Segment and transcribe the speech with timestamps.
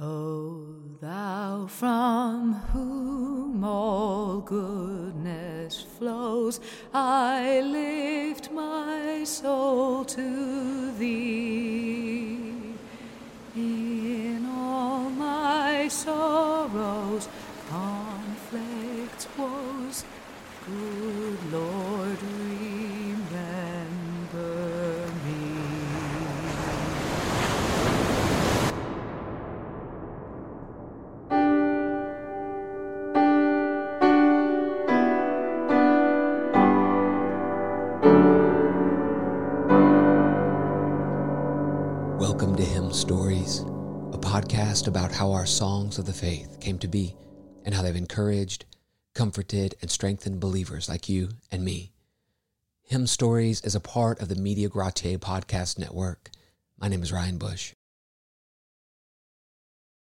[0.00, 0.64] O
[1.00, 6.60] thou from whom all goodness flows,
[6.94, 11.57] I lift my soul to thee.
[44.28, 47.16] Podcast about how our songs of the faith came to be
[47.64, 48.66] and how they've encouraged,
[49.14, 51.92] comforted, and strengthened believers like you and me.
[52.82, 56.28] Hymn Stories is a part of the Media Gratiae podcast network.
[56.78, 57.72] My name is Ryan Bush.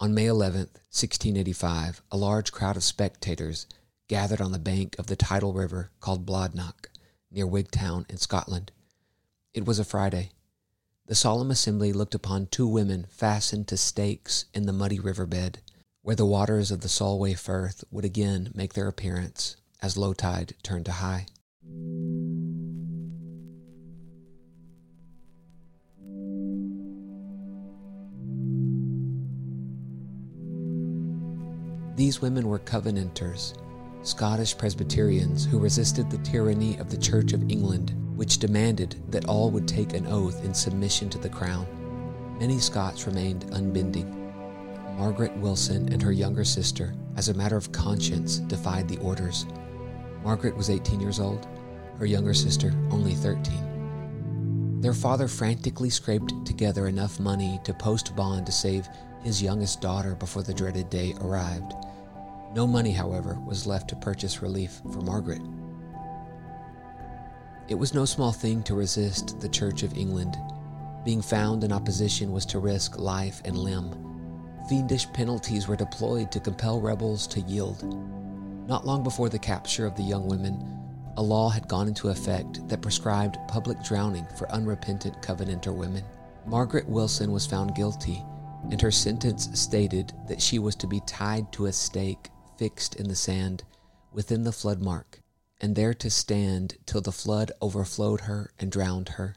[0.01, 3.67] On May 11th, 1685, a large crowd of spectators
[4.09, 6.87] gathered on the bank of the tidal river called Bladnoch,
[7.31, 8.73] near Wigtown in Scotland.
[9.53, 10.31] It was a Friday.
[11.07, 15.61] The solemn assembly looked upon two women fastened to stakes in the muddy riverbed,
[16.03, 20.55] where the waters of the Solway Firth would again make their appearance as low tide
[20.65, 21.27] turned to high.
[31.95, 33.55] These women were Covenanters,
[34.03, 39.51] Scottish Presbyterians who resisted the tyranny of the Church of England, which demanded that all
[39.51, 41.67] would take an oath in submission to the crown.
[42.41, 44.13] Many Scots remained unbending.
[44.99, 49.47] Margaret Wilson and her younger sister, as a matter of conscience, defied the orders.
[50.25, 51.47] Margaret was 18 years old,
[51.99, 54.81] her younger sister only 13.
[54.81, 58.89] Their father frantically scraped together enough money to post bond to save
[59.23, 61.75] his youngest daughter before the dreaded day arrived.
[62.55, 65.43] No money, however, was left to purchase relief for Margaret.
[67.69, 70.37] It was no small thing to resist the Church of England.
[71.05, 73.93] Being found in opposition was to risk life and limb.
[74.69, 77.83] Fiendish penalties were deployed to compel rebels to yield.
[78.69, 80.77] Not long before the capture of the young women,
[81.17, 86.05] a law had gone into effect that prescribed public drowning for unrepentant Covenanter women.
[86.47, 88.23] Margaret Wilson was found guilty,
[88.71, 93.09] and her sentence stated that she was to be tied to a stake fixed in
[93.09, 93.65] the sand
[94.13, 95.21] within the flood mark,
[95.61, 99.37] and there to stand till the flood overflowed her and drowned her.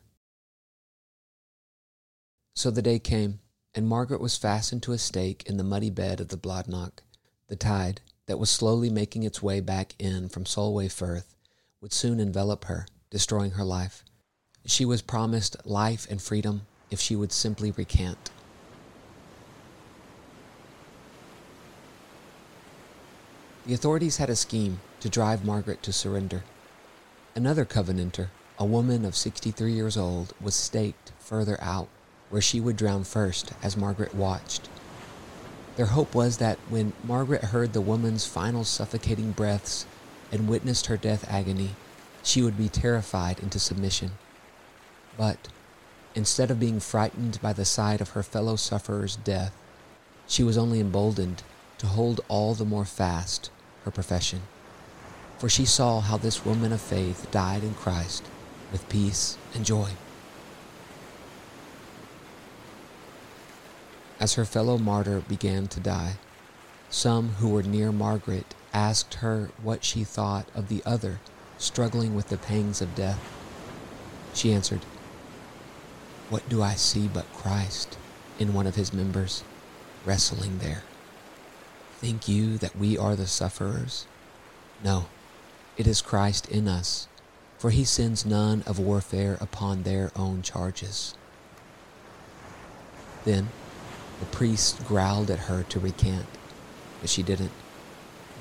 [2.55, 3.39] So the day came,
[3.73, 6.99] and Margaret was fastened to a stake in the muddy bed of the Bladnoch.
[7.47, 11.35] The tide, that was slowly making its way back in from Solway Firth,
[11.81, 14.03] would soon envelop her, destroying her life.
[14.65, 18.29] She was promised life and freedom if she would simply recant.
[23.65, 26.43] The authorities had a scheme to drive Margaret to surrender.
[27.35, 31.89] Another Covenanter, a woman of 63 years old, was staked further out,
[32.29, 34.69] where she would drown first as Margaret watched.
[35.75, 39.85] Their hope was that when Margaret heard the woman's final suffocating breaths
[40.31, 41.75] and witnessed her death agony,
[42.23, 44.11] she would be terrified into submission.
[45.17, 45.49] But
[46.15, 49.53] instead of being frightened by the sight of her fellow sufferer's death,
[50.27, 51.43] she was only emboldened
[51.79, 53.49] to hold all the more fast
[53.85, 54.41] her profession.
[55.37, 58.23] For she saw how this woman of faith died in Christ
[58.71, 59.91] with peace and joy.
[64.19, 66.17] As her fellow martyr began to die,
[66.89, 71.19] some who were near Margaret asked her what she thought of the other
[71.57, 73.19] struggling with the pangs of death.
[74.33, 74.81] She answered,
[76.29, 77.97] What do I see but Christ
[78.37, 79.43] in one of his members
[80.05, 80.83] wrestling there?
[81.99, 84.05] Think you that we are the sufferers?
[84.81, 85.07] No,
[85.75, 87.09] it is Christ in us,
[87.57, 91.13] for he sends none of warfare upon their own charges.
[93.25, 93.49] Then
[94.21, 96.27] the priest growled at her to recant,
[97.01, 97.51] but she didn't.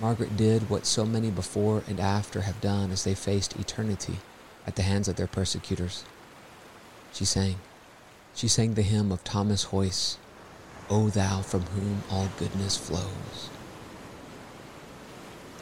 [0.01, 4.19] Margaret did what so many before and after have done as they faced eternity
[4.69, 6.05] at the hands of their persecutors.
[7.13, 7.57] She sang.
[8.37, 10.17] She sang the hymn of Thomas Haweis,
[10.91, 13.51] O thou from whom all goodness flows.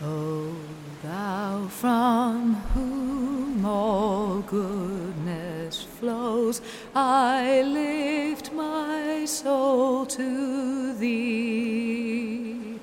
[0.01, 0.55] O
[1.03, 6.61] thou from whom all goodness flows,
[6.95, 12.79] I lift my soul to thee.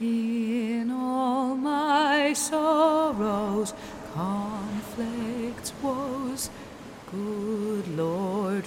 [0.00, 3.74] In all my sorrows,
[4.12, 6.50] conflicts, woes,
[7.12, 8.66] good Lord,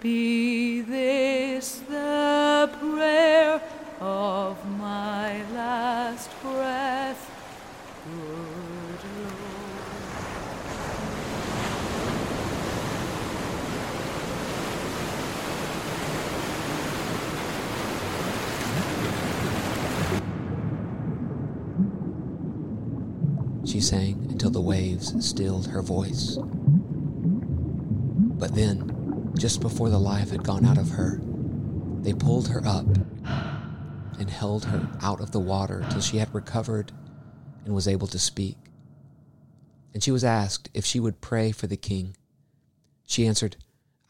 [0.00, 3.60] be this the prayer
[4.00, 7.30] of my last breath,
[8.04, 9.36] good Lord.
[23.66, 26.38] She sang until the waves stilled her voice.
[28.38, 28.95] But then,
[29.38, 31.20] just before the life had gone out of her,
[32.00, 32.86] they pulled her up
[34.18, 36.92] and held her out of the water till she had recovered
[37.64, 38.56] and was able to speak.
[39.92, 42.16] And she was asked if she would pray for the king.
[43.04, 43.56] She answered,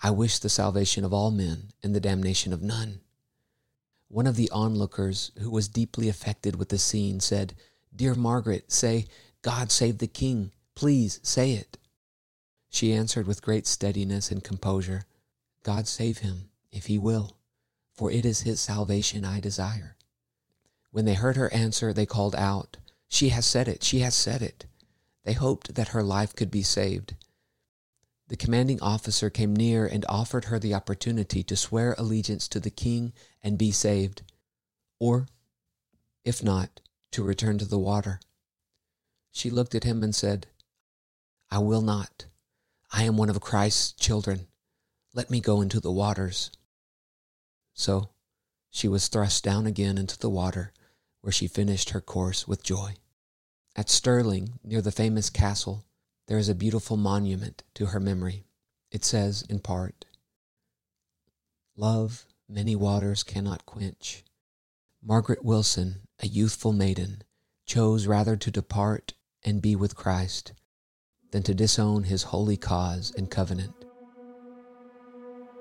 [0.02, 3.00] I wish the salvation of all men and the damnation of none.
[4.08, 7.54] One of the onlookers, who was deeply affected with the scene, said,
[7.94, 9.06] Dear Margaret, say,
[9.42, 10.52] God save the king.
[10.74, 11.78] Please say it.
[12.68, 15.04] She answered with great steadiness and composure,
[15.66, 17.38] God save him, if he will,
[17.92, 19.96] for it is his salvation I desire.
[20.92, 22.76] When they heard her answer, they called out,
[23.08, 24.66] She has said it, she has said it.
[25.24, 27.16] They hoped that her life could be saved.
[28.28, 32.70] The commanding officer came near and offered her the opportunity to swear allegiance to the
[32.70, 34.22] king and be saved,
[35.00, 35.26] or,
[36.24, 36.80] if not,
[37.10, 38.20] to return to the water.
[39.32, 40.46] She looked at him and said,
[41.50, 42.26] I will not.
[42.92, 44.46] I am one of Christ's children.
[45.16, 46.50] Let me go into the waters.
[47.72, 48.10] So
[48.68, 50.74] she was thrust down again into the water,
[51.22, 52.96] where she finished her course with joy.
[53.74, 55.86] At Stirling, near the famous castle,
[56.28, 58.44] there is a beautiful monument to her memory.
[58.90, 60.04] It says, in part,
[61.76, 64.22] Love many waters cannot quench.
[65.02, 67.22] Margaret Wilson, a youthful maiden,
[67.64, 70.52] chose rather to depart and be with Christ
[71.30, 73.85] than to disown his holy cause and covenant.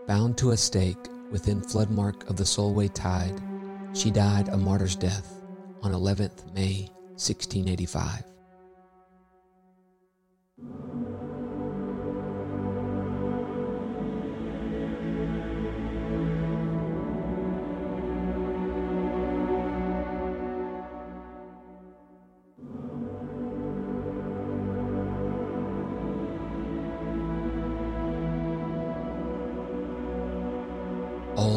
[0.08, 3.42] Bound to a stake within floodmark of the Solway tide,
[3.94, 5.42] she died a martyr's death
[5.82, 8.35] on 11th May 1685.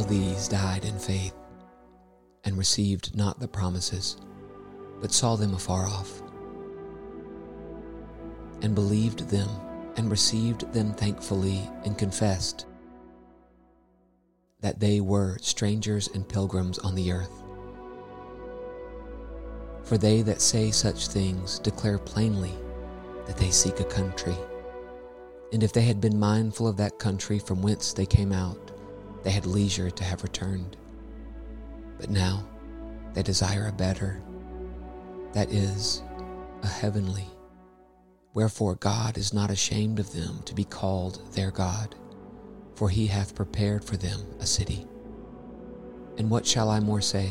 [0.09, 1.35] These died in faith
[2.45, 4.17] and received not the promises,
[5.01, 6.23] but saw them afar off,
[8.63, 9.49] and believed them
[9.97, 12.67] and received them thankfully and confessed
[14.61, 17.43] that they were strangers and pilgrims on the earth.
[19.85, 22.55] For they that say such things declare plainly
[23.27, 24.37] that they seek a country.
[25.53, 28.71] And if they had been mindful of that country from whence they came out,
[29.23, 30.77] they had leisure to have returned.
[31.99, 32.47] But now
[33.15, 34.23] they desire a better,
[35.33, 36.03] that is,
[36.63, 37.27] a heavenly.
[38.35, 41.95] Wherefore God is not ashamed of them to be called their God,
[42.75, 44.87] for he hath prepared for them a city.
[46.19, 47.31] And what shall I more say?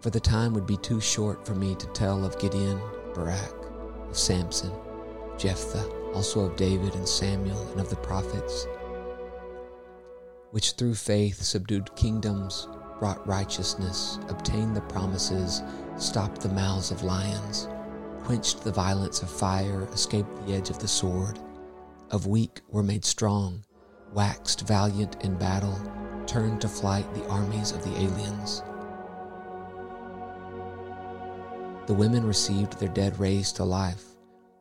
[0.00, 2.80] For the time would be too short for me to tell of Gideon,
[3.14, 3.54] Barak,
[4.08, 4.72] of Samson,
[5.36, 8.66] Jephthah, also of David and Samuel and of the prophets,
[10.50, 12.68] which through faith subdued kingdoms,
[12.98, 15.62] brought righteousness, obtained the promises,
[15.98, 17.68] stopped the mouths of lions,
[18.24, 21.38] quenched the violence of fire, escaped the edge of the sword,
[22.10, 23.62] of weak were made strong,
[24.14, 25.78] waxed valiant in battle,
[26.26, 28.62] turned to flight the armies of the aliens.
[31.86, 34.15] The women received their dead raised to life.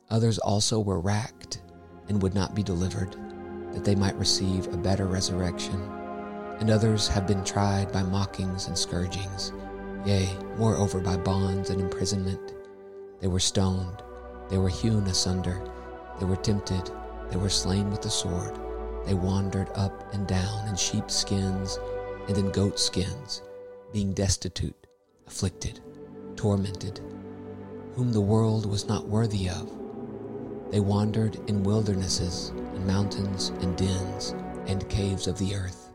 [0.09, 1.61] Others also were racked
[2.07, 3.15] and would not be delivered,
[3.73, 5.81] that they might receive a better resurrection.
[6.59, 9.51] And others have been tried by mockings and scourgings,
[10.05, 12.53] yea, moreover by bonds and imprisonment.
[13.19, 14.03] They were stoned,
[14.49, 15.59] they were hewn asunder,
[16.19, 16.91] they were tempted,
[17.29, 18.59] they were slain with the sword.
[19.05, 21.77] They wandered up and down in sheep's skins
[22.27, 23.41] and in goat skins,
[23.91, 24.87] being destitute,
[25.27, 25.79] afflicted,
[26.35, 27.01] tormented,
[27.95, 29.84] whom the world was not worthy of.
[30.75, 34.35] They wandered in wildernesses and mountains and dens
[34.67, 35.89] and caves of the earth.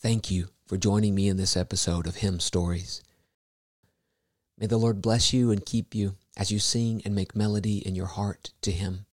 [0.00, 3.02] Thank you for joining me in this episode of Hymn Stories.
[4.56, 7.96] May the Lord bless you and keep you as you sing and make melody in
[7.96, 9.06] your heart to Him.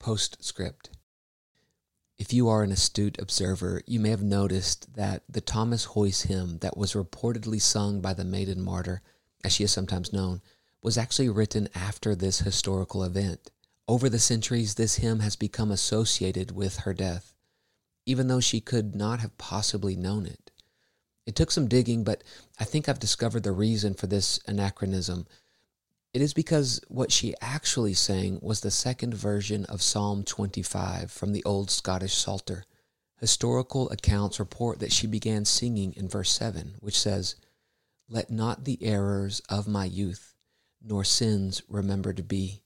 [0.00, 0.90] Postscript
[2.22, 6.58] If you are an astute observer, you may have noticed that the Thomas Haweis hymn
[6.58, 9.02] that was reportedly sung by the maiden martyr,
[9.42, 10.40] as she is sometimes known,
[10.82, 13.50] was actually written after this historical event.
[13.88, 17.34] Over the centuries, this hymn has become associated with her death,
[18.06, 20.52] even though she could not have possibly known it.
[21.26, 22.22] It took some digging, but
[22.56, 25.26] I think I've discovered the reason for this anachronism
[26.12, 31.32] it is because what she actually sang was the second version of Psalm 25 from
[31.32, 32.64] the Old Scottish Psalter.
[33.18, 37.36] Historical accounts report that she began singing in verse 7, which says,
[38.08, 40.34] Let not the errors of my youth,
[40.82, 42.62] nor sins remembered be.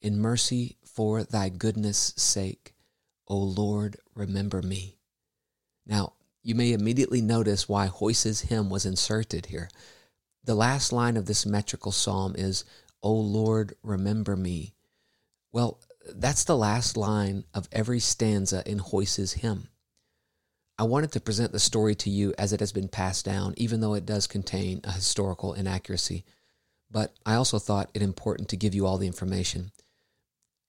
[0.00, 2.74] In mercy for thy goodness' sake,
[3.28, 4.96] O Lord, remember me.
[5.84, 9.68] Now, you may immediately notice why Haweis's hymn was inserted here.
[10.44, 12.64] The last line of this metrical psalm is,
[13.02, 14.74] O Lord, remember me.
[15.52, 15.80] Well,
[16.14, 19.68] that's the last line of every stanza in Haweis's hymn.
[20.78, 23.80] I wanted to present the story to you as it has been passed down, even
[23.80, 26.24] though it does contain a historical inaccuracy.
[26.90, 29.72] But I also thought it important to give you all the information.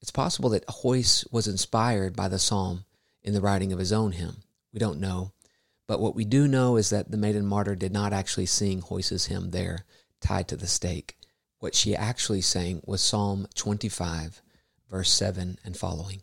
[0.01, 2.83] It's possible that Haweis was inspired by the psalm
[3.23, 4.43] in the writing of his own hymn.
[4.73, 5.31] We don't know.
[5.91, 9.25] But what we do know is that the maiden martyr did not actually sing Haweis's
[9.25, 9.83] hymn there,
[10.21, 11.17] tied to the stake.
[11.59, 14.41] What she actually sang was Psalm 25,
[14.89, 16.21] verse 7 and following.